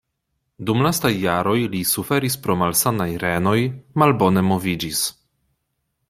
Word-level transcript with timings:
Dum 0.67 0.79
lastaj 0.85 1.11
jaroj 1.23 1.57
li 1.73 1.81
suferis 1.89 2.37
pro 2.45 2.55
malsanaj 2.61 3.09
renoj, 3.25 3.59
malbone 4.03 4.43
moviĝis. 4.53 5.03